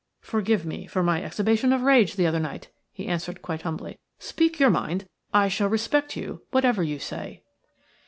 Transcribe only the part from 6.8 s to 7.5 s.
you say."